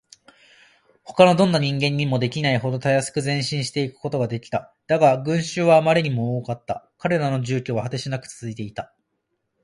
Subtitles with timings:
[1.03, 4.75] ほかのどんな人間にもできないほどたやすく前進していくことができた。
[4.87, 6.89] だが、群集はあまりにも多かった。
[6.97, 8.95] 彼らの住居は果てしなくつづいていた。